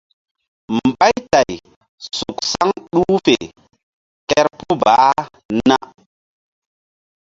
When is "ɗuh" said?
2.91-3.13